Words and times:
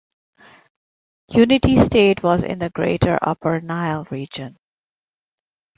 Unity 1.27 1.77
state 1.77 2.23
was 2.23 2.41
in 2.41 2.57
the 2.57 2.71
Greater 2.71 3.19
Upper 3.21 3.61
Nile 3.61 4.07
region. 4.09 4.57